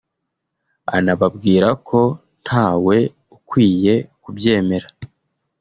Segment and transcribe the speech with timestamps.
[0.95, 1.99] anababwira ko
[2.45, 2.97] ntawe
[3.35, 4.87] ukwiye kubyemera